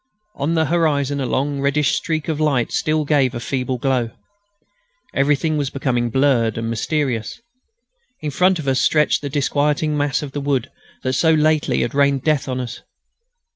On 0.33 0.55
the 0.55 0.65
horizon 0.65 1.21
a 1.21 1.27
long 1.27 1.61
reddish 1.61 1.93
streak 1.95 2.27
of 2.27 2.39
light 2.39 2.71
still 2.71 3.05
gave 3.05 3.35
a 3.35 3.39
feeble 3.39 3.77
glow. 3.77 4.09
Everything 5.13 5.57
was 5.57 5.69
becoming 5.69 6.09
blurred 6.09 6.57
and 6.57 6.71
mysterious. 6.71 7.39
In 8.19 8.31
front 8.31 8.57
of 8.57 8.67
us 8.67 8.79
stretched 8.79 9.21
the 9.21 9.29
disquieting 9.29 9.95
mass 9.95 10.23
of 10.23 10.31
the 10.31 10.41
wood 10.41 10.71
that 11.03 11.13
so 11.13 11.31
lately 11.35 11.81
had 11.81 11.93
rained 11.93 12.23
death 12.23 12.49
on 12.49 12.59
us. 12.59 12.81